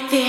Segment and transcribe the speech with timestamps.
[0.00, 0.27] right there.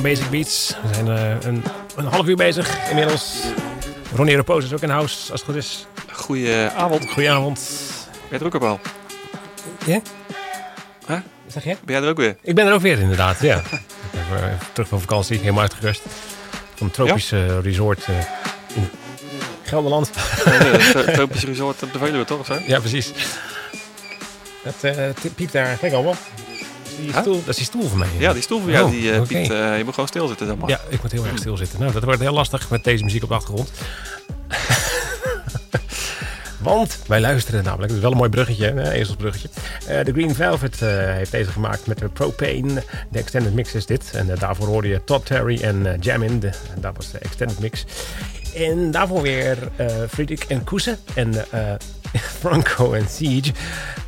[0.00, 0.74] Van Basic Beats.
[0.82, 1.64] We zijn uh, een,
[1.96, 3.42] een, half uur bezig inmiddels.
[4.14, 5.86] Ronnie Repose is ook in house, als het goed is.
[6.12, 7.10] Goedenavond.
[7.10, 7.60] Goedenavond.
[8.10, 8.80] Ben je er ook op al?
[9.86, 10.00] Ja?
[11.06, 11.18] Huh?
[11.46, 11.76] Zeg je?
[11.84, 12.36] Ben jij er ook weer?
[12.42, 13.56] Ik ben er ook weer, inderdaad, ja.
[14.12, 16.02] Even terug van vakantie, helemaal uitgerust.
[16.74, 17.60] Van een tropisch ja?
[17.60, 18.16] resort uh,
[18.74, 18.88] in
[19.62, 20.10] Gelderland.
[20.44, 22.38] Een tropisch resort op de Veluwe, toch?
[22.38, 22.58] Of zo?
[22.66, 23.12] Ja, precies.
[24.62, 26.16] Dat uh, piept daar gek allemaal.
[27.00, 28.08] Die stoel, dat is die stoel van mij.
[28.18, 30.58] Ja, die stoel van jou, oh, die uh, piept, uh, je moet gewoon stilzitten dan
[30.58, 30.68] maar.
[30.68, 31.80] Ja, ik moet heel erg stilzitten.
[31.80, 33.70] Nou, dat wordt heel lastig met deze muziek op de achtergrond.
[36.58, 39.48] Want wij luisteren namelijk, het is wel een mooi bruggetje, een ezelsbruggetje.
[39.88, 42.82] Uh, de Green Velvet uh, heeft deze gemaakt met de Propane.
[43.10, 44.10] De extended mix is dit.
[44.14, 46.40] En uh, daarvoor hoorde je Todd Terry en Jamin.
[46.80, 47.84] Dat was de extended mix.
[48.58, 49.56] En daarvoor weer
[50.08, 51.34] Friedrich en Koese en
[52.40, 53.52] Franco en Siege.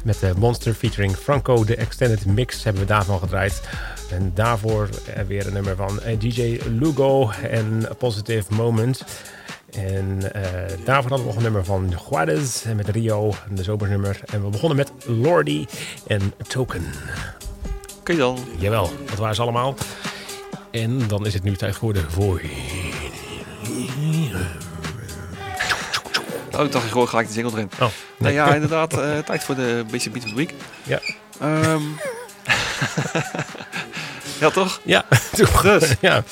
[0.04, 1.64] Met de Monster featuring Franco.
[1.64, 3.62] De extended mix hebben we daarvan gedraaid.
[4.10, 4.88] En daarvoor
[5.26, 9.04] weer een nummer van DJ Lugo en Positive Moment.
[9.72, 10.42] En uh,
[10.84, 14.20] daarvoor hadden we nog een nummer van Juarez met Rio, de zomersnummer.
[14.32, 15.66] En we begonnen met Lordy
[16.06, 16.84] en Token.
[17.98, 18.38] Oké dan.
[18.58, 19.74] Jawel, dat waren ze allemaal.
[20.70, 22.40] En dan is het nu tijd geworden voor...
[26.58, 27.70] Oh, ik dacht je gewoon gelijk de jingle erin.
[27.72, 27.88] Oh, nee.
[28.16, 30.54] Nou ja, inderdaad, uh, tijd voor de Basic Beat of the Week.
[30.82, 31.00] Ja.
[31.42, 31.96] Um...
[34.40, 34.80] ja, toch?
[34.82, 35.04] Ja,
[35.36, 35.62] toch.
[35.62, 35.94] Dus.
[36.00, 36.22] ja.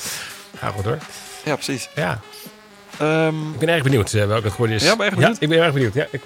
[0.57, 0.97] Ga goed hoor.
[1.45, 1.89] Ja, precies.
[1.95, 2.19] Ja.
[3.01, 4.83] Um, ik ben erg benieuwd uh, welke het geworden is.
[4.83, 5.35] Ja, ben je erg benieuwd?
[5.39, 5.93] Ja, ik ben erg benieuwd.
[5.93, 6.21] Ja, ik,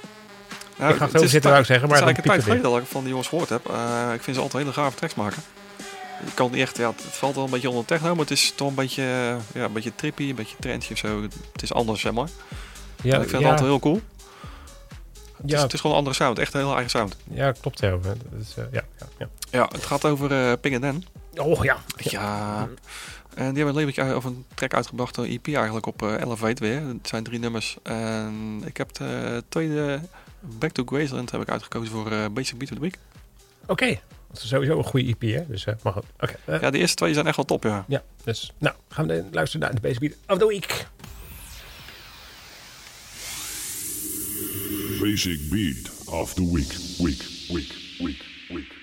[0.89, 1.89] ik ga het zo zitten, wou ik zeggen.
[1.89, 3.69] Maar het is eigenlijk een tijd geleden dat ik van die jongens gehoord heb.
[3.69, 5.43] Uh, ik vind ze altijd hele gave tracks maken.
[6.25, 8.53] Ik kan niet echt, ja, het valt wel een beetje onder techno, maar het is
[8.55, 9.03] toch een beetje,
[9.53, 11.21] ja, een beetje trippy, een beetje trendy of zo.
[11.21, 12.29] Het is anders, zeg maar.
[13.01, 13.37] Ja, ik vind ja.
[13.37, 14.01] het altijd heel cool.
[15.37, 15.57] Het, ja.
[15.57, 17.17] is, het is gewoon een andere sound, echt een heel eigen sound.
[17.29, 17.79] Ja, klopt.
[17.79, 18.01] Ja, uh,
[18.55, 19.29] ja, ja, ja.
[19.49, 21.03] ja, het gaat over uh, Ping Dan.
[21.35, 21.77] Oh ja.
[21.97, 22.69] Ja.
[23.35, 26.81] En die hebben een of een track uitgebracht, een EP eigenlijk op uh, Elevate weer.
[26.81, 27.77] Het zijn drie nummers.
[27.83, 29.99] En ik heb de tweede
[30.39, 32.97] Back to Graceland heb ik uitgekozen voor Basic Beat of the Week.
[33.61, 34.01] Oké, okay.
[34.33, 35.45] Dat is sowieso een goede EP hè.
[35.47, 36.05] Dus uh, mag het.
[36.19, 36.35] Oké.
[36.45, 36.59] Okay.
[36.59, 37.85] ja, de eerste twee zijn echt wel top, ja.
[37.87, 40.87] Ja, dus nou gaan we luisteren naar de Basic Beat of the Week.
[45.01, 48.82] Basic Beat of the Week, week, week, week, week.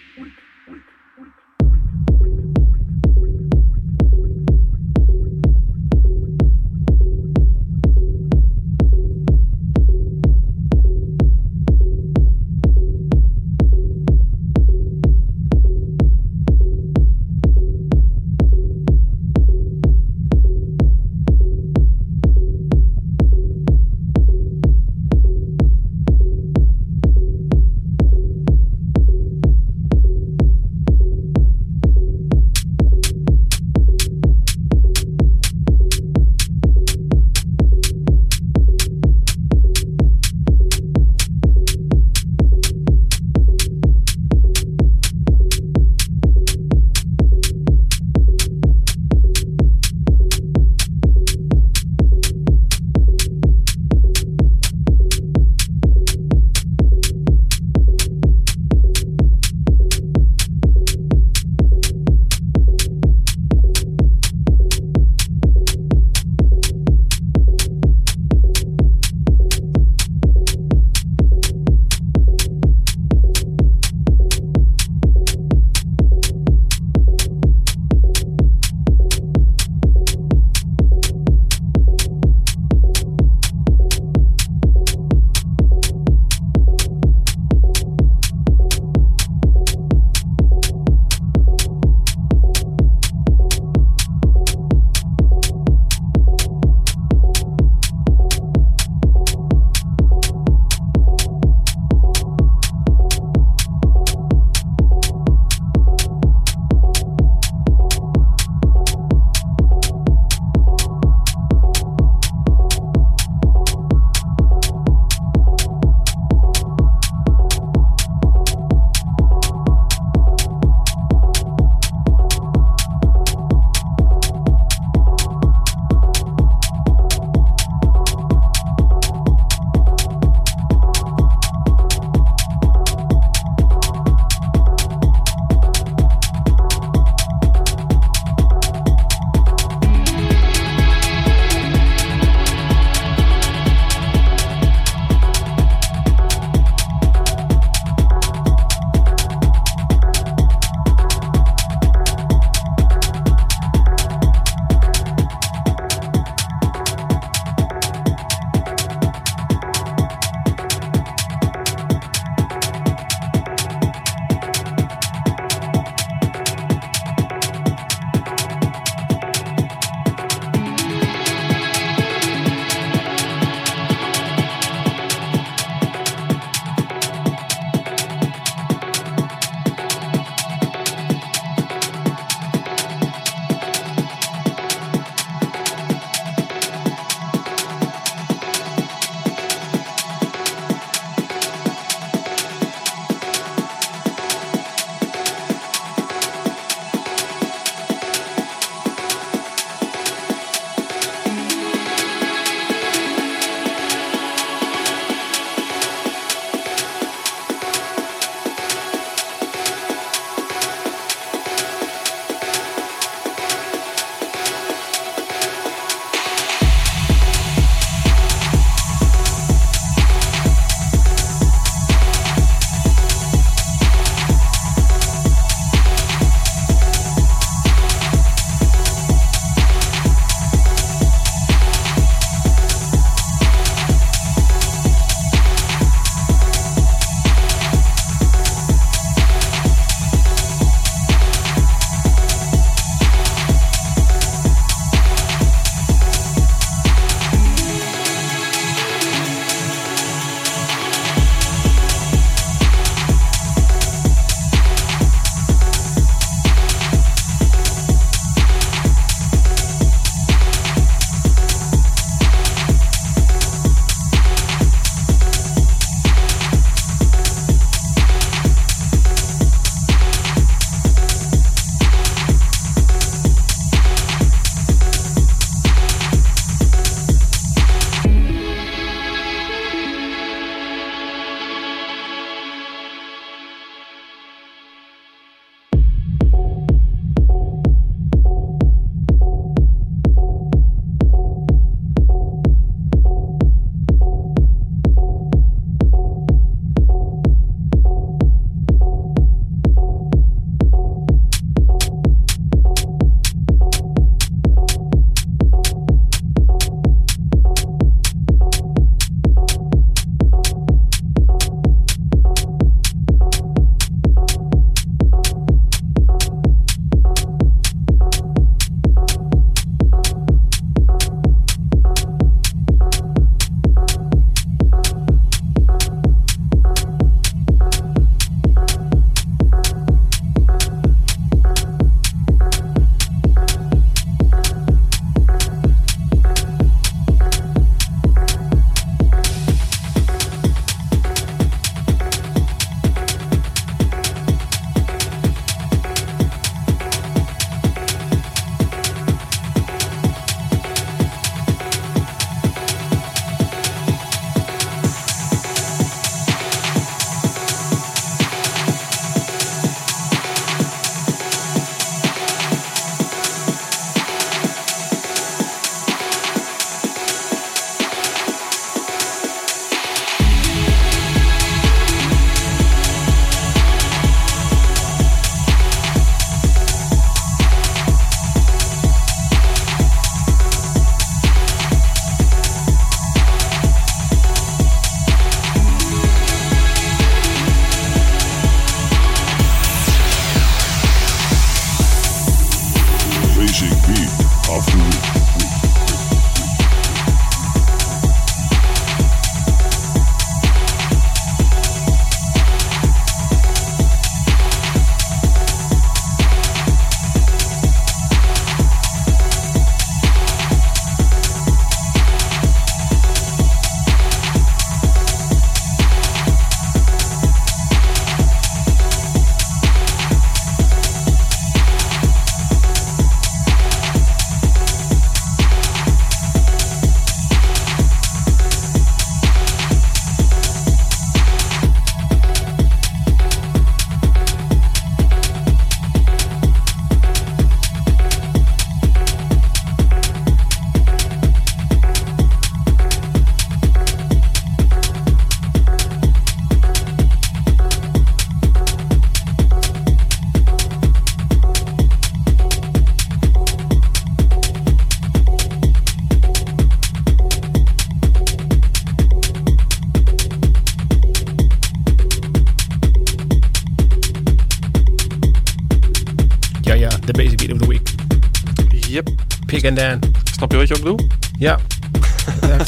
[469.64, 470.00] And Dan.
[470.32, 471.08] Snap je wat je ook bedoel?
[471.38, 471.58] Ja.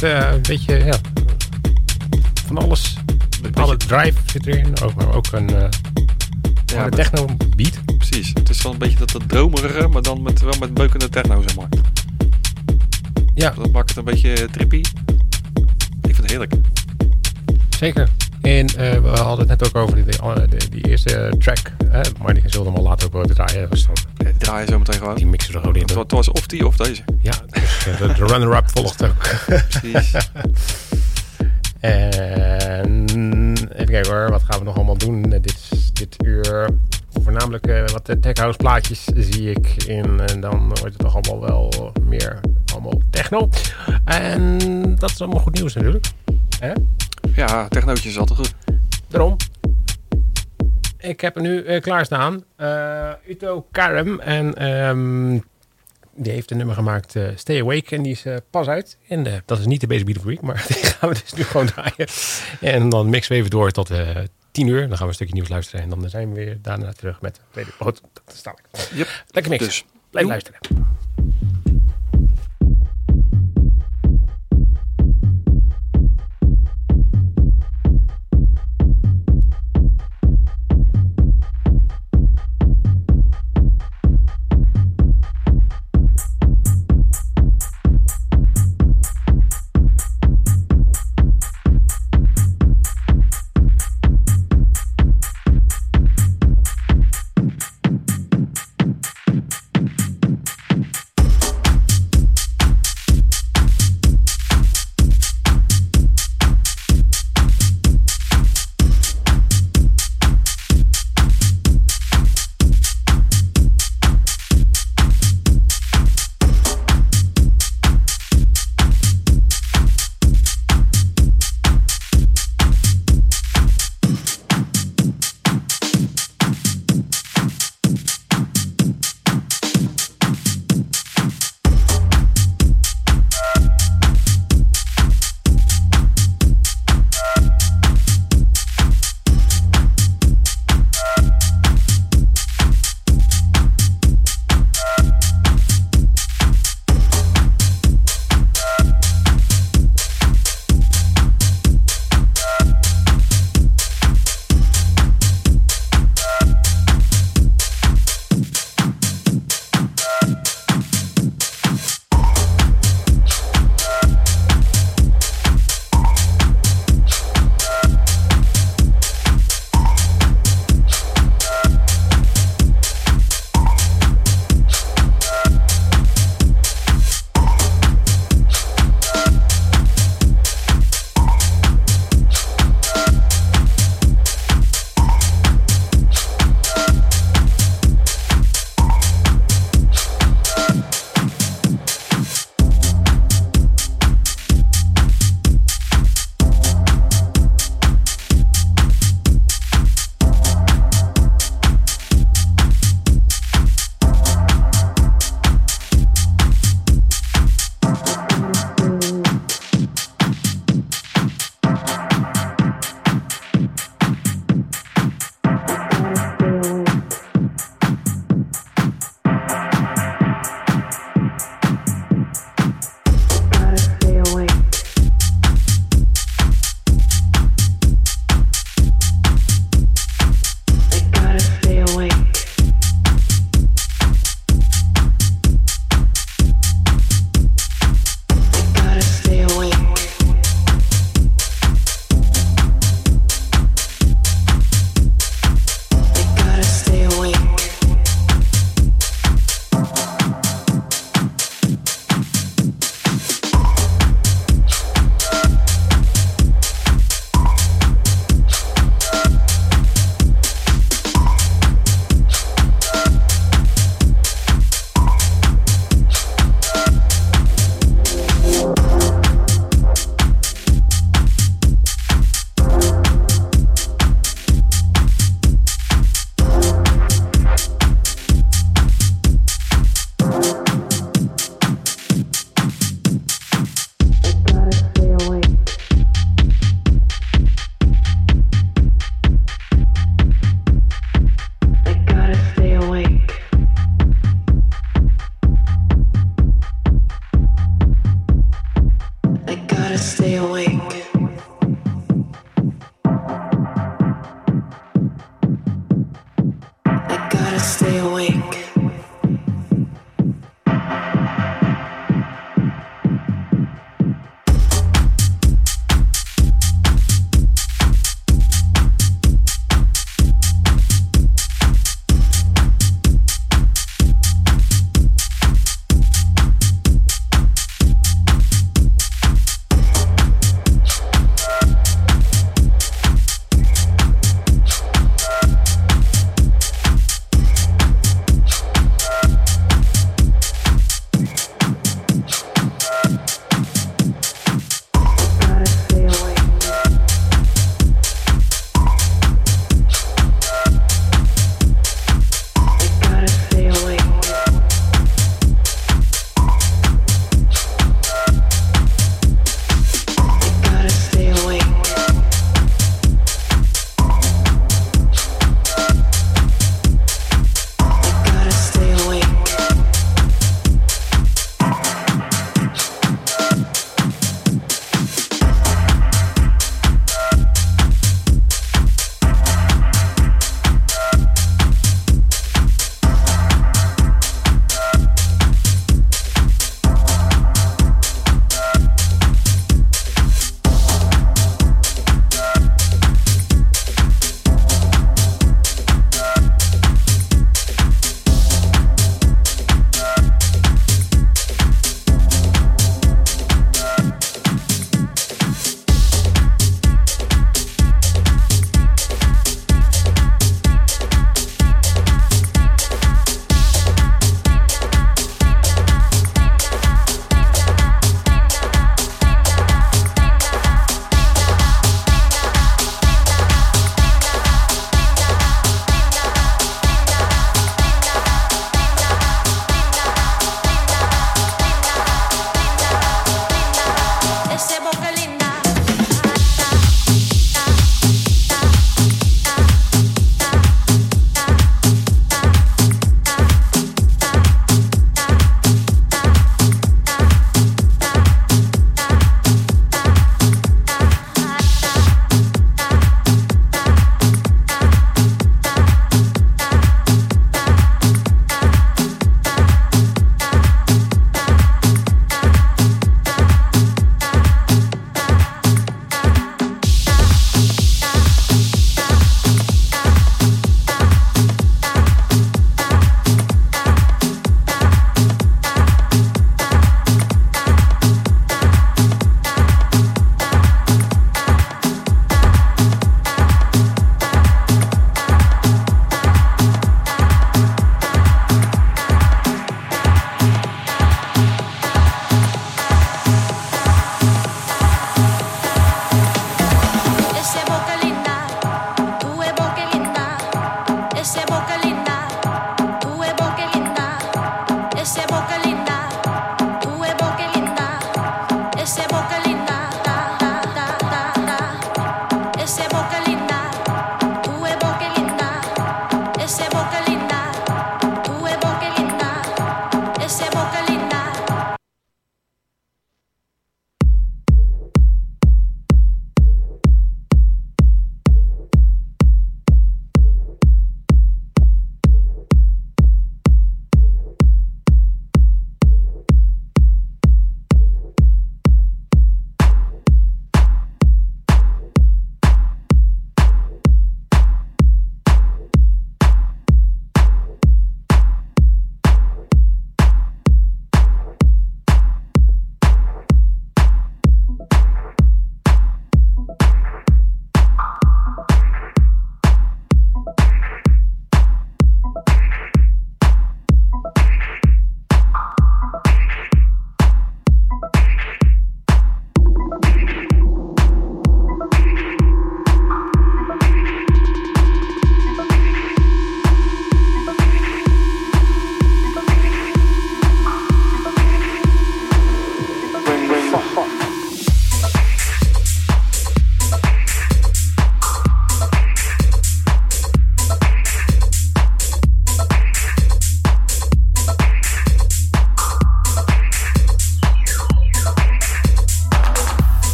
[0.00, 0.94] Eh, een beetje, ja,
[2.46, 2.96] van alles.
[3.54, 5.68] Alle drive zit erin, ook, maar ook een, eh
[6.66, 7.26] ja, met- techno
[7.56, 7.80] beat.
[7.98, 8.30] precies.
[8.34, 11.42] Het is wel een beetje dat, dat dromerige, maar dan met, wel met beukende techno,
[11.42, 11.68] zeg maar.
[13.34, 14.76] Ja, Dat maakt het een beetje trippy.
[16.02, 16.52] Ik vind het heerlijk.
[17.78, 18.08] zeker.
[18.42, 20.04] En eh, we hadden het net ook over die,
[20.70, 21.72] die, eerste track.
[21.86, 23.60] Hè, maar die zullen we later ook wel draaien.
[23.60, 23.94] Dat was dan,
[24.40, 25.14] Ja, die draai je zo meteen gewoon.
[25.16, 25.82] die mixen er gewoon in.
[25.82, 27.02] Het wa- het was of die of deze.
[27.20, 29.28] Ja, dus de, de runner-up volgt ook.
[29.46, 30.12] Precies.
[31.80, 33.04] En
[33.72, 36.70] even kijken hoor, wat gaan we nog allemaal doen eh, dit, dit uur?
[37.22, 40.20] Voornamelijk eh, wat tech house plaatjes zie ik in.
[40.20, 42.40] En dan wordt het toch allemaal wel meer
[42.72, 43.48] allemaal techno.
[44.04, 44.58] En
[44.98, 46.06] dat is allemaal goed nieuws natuurlijk.
[46.58, 46.72] Hè?
[47.34, 48.54] ja, technootjes is altijd goed.
[49.08, 49.36] Daarom.
[51.00, 52.44] Ik heb er nu eh, klaarstaan.
[52.56, 54.20] eh Uto Karim.
[54.20, 55.38] En ehm,
[56.14, 57.96] die heeft een nummer gemaakt, eh, Stay Awake.
[57.96, 58.98] En die is pas uit.
[59.08, 60.40] En dat is niet de Basic Beat of Week.
[60.40, 62.06] Maar die gaan we dus nu gewoon draaien.
[62.60, 63.90] En dan mixen we even door tot
[64.50, 64.80] 10 uur.
[64.80, 65.82] Dan gaan we een stukje nieuws luisteren.
[65.82, 67.34] En dan zijn we weer daarna terug met...
[67.34, 68.02] de tweede- Oh, dat
[68.34, 68.88] sta ik.
[68.94, 69.08] Yep.
[69.30, 69.68] Lekker mixen.
[69.68, 70.34] Dus, Blijf doe.
[70.34, 70.60] luisteren.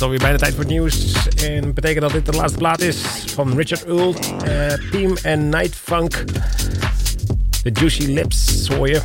[0.00, 1.14] Is alweer bijna tijd voor het nieuws.
[1.44, 2.96] En dat betekent dat dit de laatste plaat is
[3.34, 6.24] van Richard Earl, eh, Team en Night Funk.
[7.62, 9.00] De Juicy Lips hoor je.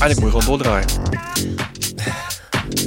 [0.00, 0.86] Eigenlijk moet je gewoon doordraaien.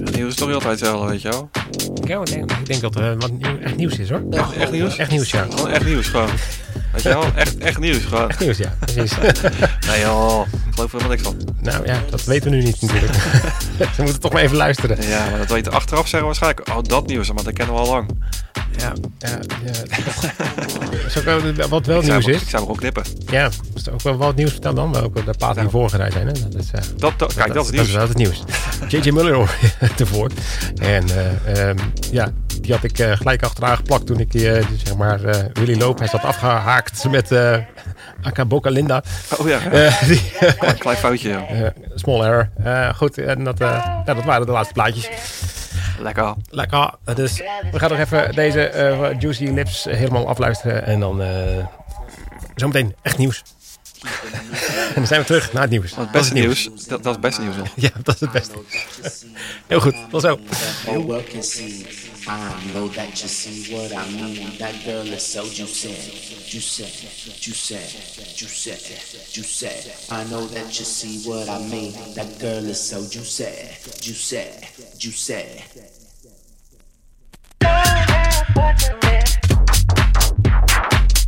[0.03, 1.49] Het nieuws is toch altijd hetzelfde, weet je wel?
[1.95, 4.21] Ik denk, ik denk dat er wat nieuw- echt nieuws is hoor.
[4.29, 4.97] Echt, echt nieuws?
[4.97, 5.47] Echt nieuws, ja.
[5.49, 6.29] Gewoon echt nieuws, gewoon.
[6.93, 7.23] Weet je wel?
[7.35, 8.29] Echt, echt nieuws, gewoon.
[8.29, 8.73] Echt nieuws, ja.
[8.79, 9.11] Precies.
[9.87, 11.35] Nee joh, ik geloof er helemaal niks van.
[11.61, 13.13] nou ja, dat weten we nu niet natuurlijk.
[13.95, 15.07] Ze moeten toch maar even luisteren.
[15.07, 16.69] Ja, maar dat weten achteraf zeggen we waarschijnlijk.
[16.69, 18.09] Oh, dat nieuws, maar dat kennen we al lang.
[18.77, 19.29] Ja, ja,
[19.65, 19.71] ja.
[20.91, 22.41] Dat is ook wat wel Ik nieuws is.
[22.41, 23.03] ik zou hem ook knippen.
[23.31, 24.91] Ja, is er ook wel wat nieuws verteld dan?
[24.93, 26.27] Welke de platen die voorgereid zijn.
[26.27, 26.33] Hè?
[26.33, 27.87] Dat is, eh, Dat, dat, kijk, dat is Dat nieuws.
[27.87, 28.43] is wel het nieuws.
[29.01, 29.09] J.J.
[29.11, 29.57] Muller
[29.95, 30.29] tevoor.
[30.81, 31.77] En eh, ehm,
[32.11, 32.31] ja,
[32.63, 34.41] die had ik eh, gelijk achteraan geplakt toen ik eh,
[34.83, 37.57] zeg maar eh, Willy Lopez had afgehaakt met eh
[38.21, 39.03] Akaboka Linda.
[39.37, 39.59] Oh ja.
[39.71, 40.21] Eh, die,
[40.57, 41.29] Klein, klein foutje.
[41.29, 41.73] ja.
[41.95, 42.49] small error.
[42.63, 43.67] Eh, goed, en dat, eh,
[44.05, 45.09] ja, dat waren de laatste plaatjes.
[45.99, 46.33] Lekker.
[46.49, 46.89] Lekker.
[47.15, 47.41] Dus
[47.71, 50.85] we gaan nog even deze eh, Juicy Lips helemaal afluisteren.
[50.85, 51.65] En dan eh,
[52.55, 53.43] zometeen echt nieuws.
[54.03, 55.89] en dan zijn we terug naar het nieuws.
[55.95, 57.67] Het Dat is beste nieuws, dat, dat is het beste nieuws nog.
[57.75, 58.53] Ja, dat is het beste.
[59.67, 60.39] Heel goed, tot zo.
[62.25, 64.57] I know that you see what I mean.
[64.57, 65.89] That girl is so juicy,
[66.47, 66.85] juicy,
[67.39, 67.75] juicy,
[68.33, 69.91] juicy, juicy.
[70.09, 71.91] I know that you see what I mean.
[72.15, 73.51] That girl is so juicy,
[73.99, 74.45] juicy,
[74.97, 75.63] juicy.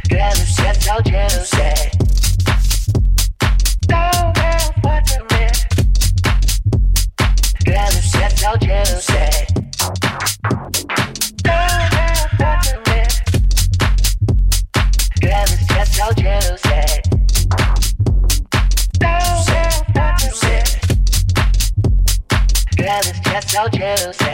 [0.09, 1.91] Girl, it's just so juicy.
[3.87, 5.65] Don't have what to miss.
[7.65, 9.54] Girl, it's just so juicy.
[23.23, 24.24] Just so juicy.